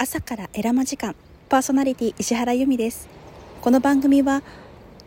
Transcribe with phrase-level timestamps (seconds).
[0.00, 1.16] 朝からエラマ時間。
[1.48, 3.08] パーソナリティ石原由美です。
[3.60, 4.44] この番組は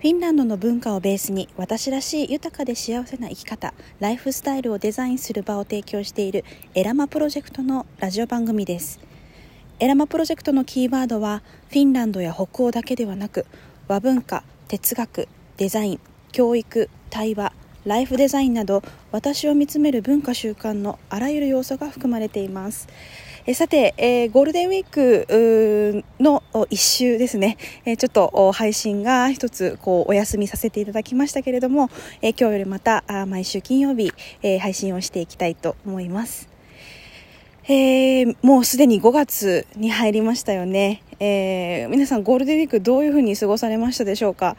[0.01, 6.43] フィンランドの文化をベースに私らしい豊かで幸せな生き方ライフスタイルをデザインする場を提供している
[6.75, 8.99] エラマプロジェクトのラジオ番組です。
[9.79, 13.45] エラマプロジェクトのキーワードはフィンランドや北欧だけではなく
[13.87, 15.99] 和文化哲学デザイン
[16.33, 17.53] 教育対話
[17.85, 18.83] ライフデザインなど
[19.13, 22.89] 私を見つめる文化習慣のあらゆる要素が含まれています。
[23.47, 31.89] えさて、えー、ゴールデンウィークの一週ですね、えー、ちょっと配信が一つこうお休みさせていただきましたけれども、
[32.21, 36.49] えー、今日よりまたあ毎週金曜日、え配信をしていきたいと思います。
[37.65, 44.57] えー、もうすでに5月に入りましたよね、えー、皆さんゴールデンウィークどういうふうに過ごされましたでしょうか？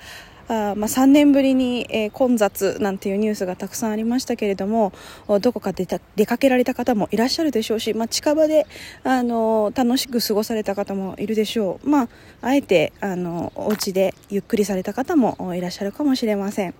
[0.52, 4.92] あまあ、3年ぶりに、えー、混雑なんていうニュースがたくさんありましたけれども
[5.41, 8.66] どこか出た出かけられた方もいらっしゃるでしょうし、まあ、近場で、
[9.02, 12.09] あの楽しく過ごされた方もいるでしょう、まあ、
[12.42, 16.75] あえて、あのお家でゆっくりされた方もいらっしゃるかもしれません。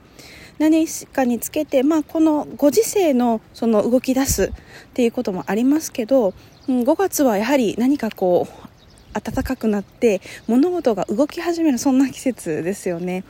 [0.59, 4.51] 何かにつけて、まあ、このご時世のその動き出すっ
[4.92, 6.34] ていうこともありますけど、
[6.69, 8.69] うん、5月はやはり何かこう
[9.12, 13.24] 暖かくなって物事が動き始めるそんな季節ですよね。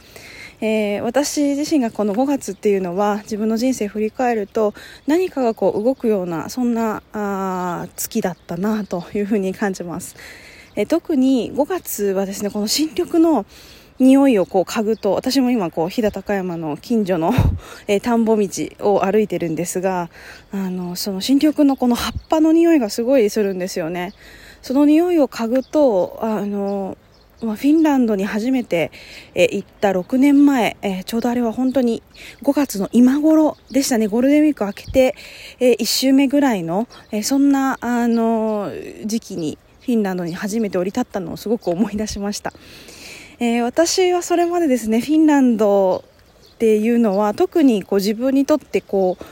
[0.65, 4.75] えー、私自身がこの5月っていうのは自分の人生振り返ると
[5.09, 10.15] 何かがこう動くようなそんなあ月だったなというふうに感じます、
[10.77, 13.45] えー、特に5月はですねこの新緑の
[13.99, 17.33] 匂いをこう嗅ぐと私も今こう飛騨高山の近所の、
[18.03, 18.49] 田んぼ道
[18.81, 20.11] を歩いてるんですが
[20.53, 24.13] あのその新緑のこの葉っぱの匂いがすごいするんですよね
[24.63, 26.97] その匂いを嗅ぐとあの
[27.45, 28.93] まあ、フィンランドに初めて、
[29.35, 32.03] え、行った6年前、え、ちょうどあれは本当に
[32.43, 35.17] 5月の今頃でしたね、ゴールデンウィーク明けて、
[35.59, 38.71] え、1週目ぐらいの、え、そんな、あの
[39.05, 42.53] 時期にフィンランドに初めて降り立ったのをすごく思い出しました。
[43.41, 46.05] え、私はそれまでですね、フィンランド
[46.55, 49.25] っていうのは特にこう自分にとってこう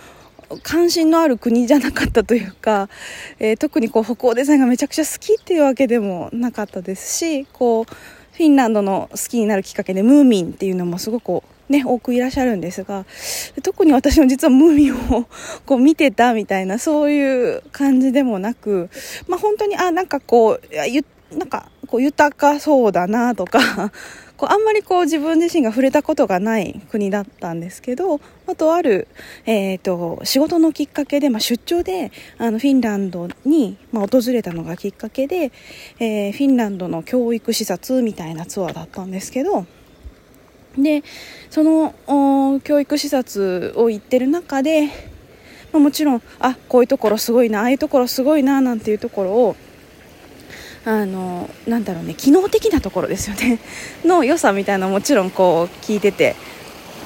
[0.63, 2.89] 関心のある国じゃなかったというか、
[3.39, 13.07] えー、特にこう北欧デザインがめちゃくちゃ好きっていうわけでもなかったですしこうフィンランドの好きになるきっかけでムーミンっていうのもすごくね、多くいらっしゃるんですが、
[13.63, 15.27] 特に私も実はムーミンを
[15.65, 18.91] こう見てたみたいな、そういう感じでもなく、
[19.29, 23.93] まあ本当に、あ、なんかこう、なんかこう豊かそうだなとか
[24.41, 29.07] こうあんまりこう自分自身が触れたことがない国だったんですけどあとある、
[29.45, 35.53] えーと、仕事のきっかけで、まあ、出張であのフィンランドに、まあ、訪れたのがきっかけで、
[35.99, 39.67] えー、フィンランドの教育視察みたいなツアーだったんですけど
[40.79, 41.05] で
[41.51, 44.93] その教育視察を行ってる中で、ま
[45.75, 49.57] あ、もちろんあこういうところすごいなああいうところすごいななんていうところを
[50.85, 53.59] あのなんだろうね機能的なところですよね。
[54.05, 56.37] の良さみたいなもちろんこう聞いてて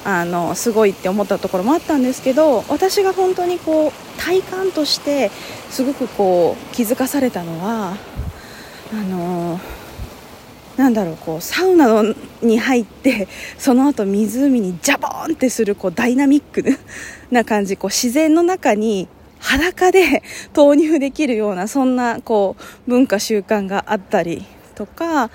[0.05, 5.31] あのすごいって思ったところもあったんですけど私が本当にこう体感として
[5.69, 7.97] すごくこう気づかされたのは
[8.93, 9.59] あの
[10.77, 13.27] なんだろうこうサウナのに入って
[13.57, 16.63] その後湖にジャボーンってするこうダイナミック
[17.31, 19.07] な感じこう自然の中に
[19.39, 20.23] 裸で
[20.53, 25.29] 投入できるようなそんなこう文化習慣があったりとか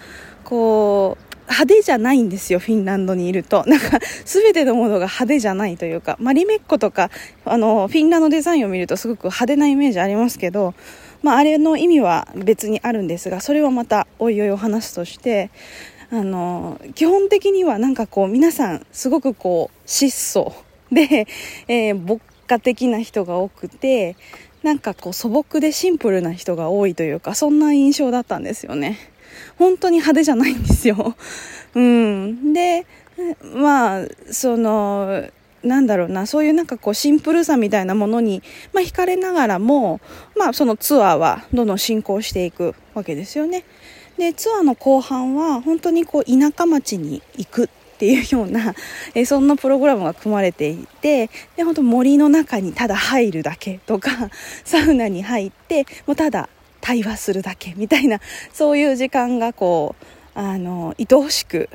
[0.44, 3.65] こう派手じゃないんですよ、フィンランドにいると。
[3.66, 7.11] なんか、すべてのものが派手じゃないというか、マリメッコとか、
[7.44, 10.75] あの、フィンランドデザインを見るとすごく派手なイメージありますけど、
[11.22, 15.50] まあ、あれの意味は別にあるんですが、それはまた、おいおいお話すとして、
[16.12, 20.55] あの、基本的にはなんかこう、皆さん、すごくこう、質素
[20.93, 21.27] で、
[21.67, 22.19] えー、
[22.50, 24.16] 家的な人が多くて
[24.65, 28.99] なんかこう素朴でシンプルな人が多いというかそんな印象だったんですよね。
[29.56, 31.15] 本当に派手じゃないんですよ。
[31.75, 32.53] うん。
[32.53, 32.87] で
[33.55, 35.25] まあその
[35.62, 40.00] なんだろうな、そういうなんかこうシンプルさみたいなものに、まあ惹かれながらも、
[40.34, 43.64] まあそのツアーはどんどん進行していくわけですよね。
[44.17, 47.69] で、ツアーの後半は本当にこう田舎町に行く
[48.00, 48.75] っていうような、
[49.14, 54.31] えそんなプログラムが組まれていてで本当森の中にただ入るだけとか
[54.64, 56.49] サウナに入ってもうただ
[56.81, 58.19] 対話するだけみたいな
[58.55, 60.05] そういう時間がこう
[60.35, 61.69] あの愛おしく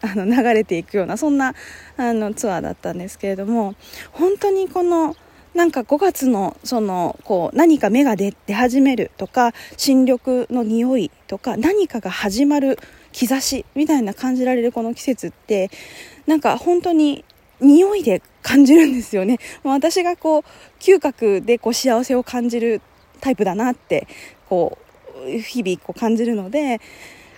[0.00, 1.54] あの流れていくようなそんな
[1.98, 3.74] あのツアーだったんですけれども
[4.12, 5.14] 本当にこの
[5.56, 12.78] なんか5月のそのこう何か芽が出始めるとか新緑の匂いとか何かが始まる
[13.12, 15.70] 兆しみたいな感じられるこの季節って
[16.26, 17.24] なんか本当に
[17.62, 19.38] 匂いで感じるんですよね。
[19.64, 20.42] 私がこう
[20.78, 22.82] 嗅覚でこう幸せを感じる
[23.22, 24.06] タイプだなって
[24.50, 24.76] こ
[25.26, 26.82] う日々こう感じるので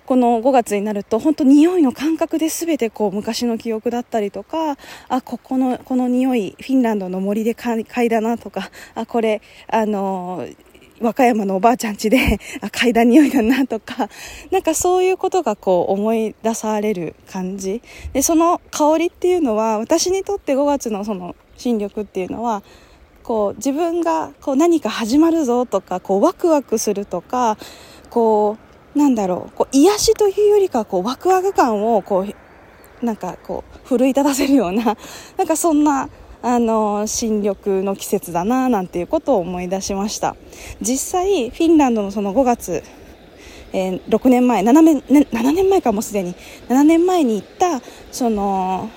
[0.09, 4.79] この5月になると本当匂いの感覚で全てこう昔の記憶だったりとか
[5.11, 10.49] あここのこの匂いフィンランドの森で嗅いだなとかあこれあの
[11.03, 14.09] 和歌山のおばあちゃん家で あ嗅いだ匂いだなとか
[14.51, 17.83] なんかそういうことがこう思い出される感じ。
[18.15, 22.63] でその香りっていうのは私にとって5月のその新緑っていうのは
[23.23, 27.59] こう自分がこう何か始まるぞとかこうワクワクするとか
[28.09, 28.68] こう
[28.99, 32.27] なんだろうこう癒しというよりかこうワクワク感をこ
[33.03, 34.97] うなんかこう奮い立たせるような
[35.39, 36.09] なんかそんな
[36.43, 40.37] あの新緑の季節だななんていうことを思い出しました。
[40.81, 42.83] 実際フィンランドのその5月、
[43.73, 46.35] えー、6年前7年 ,7 年前かもすでに
[46.69, 47.81] 7年前に行った
[48.11, 48.89] その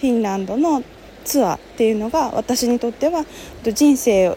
[0.00, 0.82] フィンランドの
[1.24, 3.24] ツアーっていうのが私にとっては
[3.62, 4.28] 人生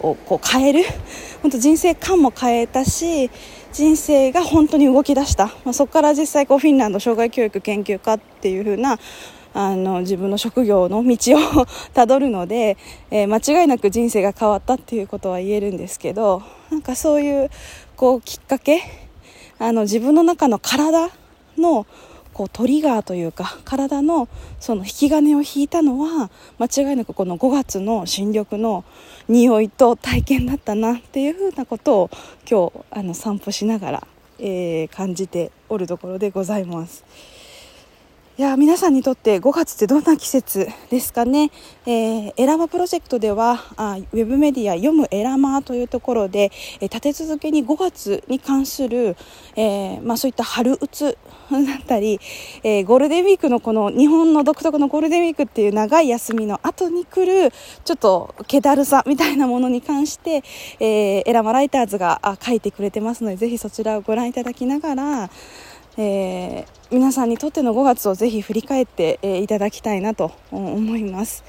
[0.00, 0.84] をこう変える
[1.42, 3.30] 本当人生観も変えたし
[3.74, 9.00] 人生が本当に動き出した、まあ、そこから実際こうフィンランド障害教育研究家っていう風な
[9.52, 12.76] あの自分の職業の道を たどるので、
[13.10, 17.50] えー、間違いなく人生が変わったっていうことは言えるんですけどなんかそういう
[17.96, 18.80] こうきっかけ
[19.58, 21.10] あの自分の中の体
[21.58, 21.84] の
[22.34, 24.28] こうトリガーというか体の
[24.60, 28.84] その引き金を引いたのは間違いなくこの5月の新緑の
[29.28, 32.10] 匂いと体験だったなっていうふうなことを
[32.50, 34.06] 今日あの散歩しながら、
[34.40, 37.04] えー、感じておるところでございます。
[38.36, 41.52] いや皆さんにとって5月ってどんな季節ですかね、
[41.86, 46.50] えー、エラマプロジェクトではあウェブメディア読むエラマというところで、
[46.80, 49.16] えー、立て続けに5月に関する、
[49.54, 51.16] えー、まあ、そういった春うつ
[51.48, 52.18] だったり、
[52.64, 57.52] えゴールデンウィークのこの日本の独特のゴールデンウィークっていう長い休みの後に来る
[57.84, 60.42] ちょっと気だるさみたいなものに関して、
[60.80, 65.30] えエラマライターズが書いてくれてますのでぜひそちらをご覧いただきながら
[65.96, 71.44] えー、皆さんにとっての5月をぜひ振り返って、えー、いただきたいなと思います、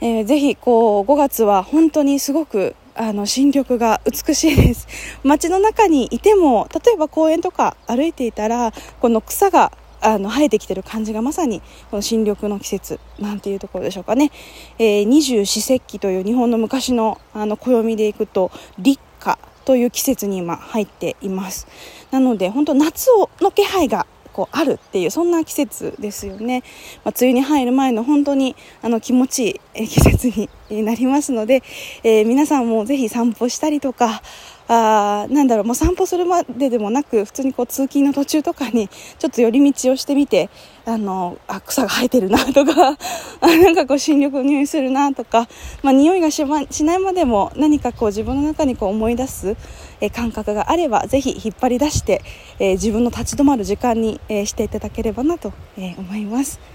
[0.00, 4.86] えー、ぜひこう5月は本当にすごくあの新緑が美しいです。
[5.24, 11.60] 街の中にいても例えば公園とか歩いていたらこの草があの生えてきてる感じがまさに
[11.90, 14.30] この新緑の季節なんていうところでしょうかね、
[14.78, 19.38] えー、二十四節気という日本の昔のあの暦でいくと立夏。
[19.64, 21.66] という季節に今入っています。
[22.10, 26.64] なので本当夏をの気配がこうあるっていうそんな季節ですよね、
[27.04, 31.62] まあ、梅雨に入る前の本当にあの気持ちいい季節になりますので、
[32.02, 34.22] えー、皆さんもぜひ散歩したりとか
[34.66, 38.88] あなんだろうもう散歩するまででもなく普通にこう通勤の途中とかに
[39.18, 40.48] ちょっと寄り道をしてみて
[40.86, 42.96] あのあ草が生えてるなとか
[43.42, 45.48] なんかこう新緑の匂いするなとか、
[45.82, 49.56] まあ、匂いがし,、ま、しないまでも何かこう自分の中にこう思い出す、
[50.00, 52.22] え感覚があればぜひ引っ張り出して、
[52.58, 56.73] えー、自分の立ち止まる時間に、えー、していただければなと、えー、思います。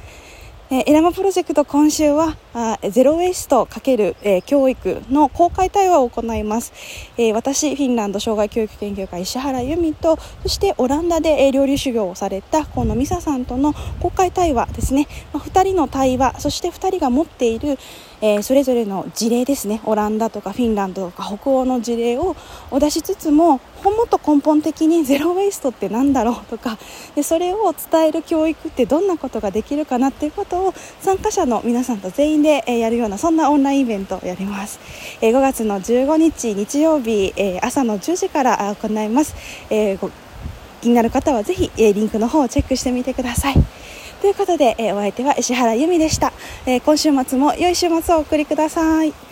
[0.72, 6.74] えー、エラマプロジェクト今週はあゼロウェイスト×、えー、教育の公開対話を行います、
[7.18, 17.80] えー、私フィンランド障害教育研究会石原由美とそしてオランダで、えー、料理修行をされた河野美沙さんとの公開対話ですね、まあ、2人の対話そして2人が持っている、
[18.22, 19.82] えー、それぞれの事例ですね。
[19.86, 22.36] オランダとかフィンランドとか北欧の事例を
[22.72, 26.78] お出しつつももっと根本的に ゼロ・ウェイストって何だろうとか
[27.16, 34.80] でそれを伝える教育ってどんなことができるかなっていうことを参加者の皆さんと全員で、えー、やるようなそんなオンラインイベントをやります、
[35.22, 39.36] えー、5月の15日日曜日、えー、朝の10時から行います、
[39.70, 40.12] えー、
[40.82, 43.79] 気になる方はぜひ、えー、リンクの方をチェックしてみてください。
[44.22, 46.34] ということで、えー、お相手は石原由美でした、
[46.66, 49.29] えー、今週末も良い週末をお送りください。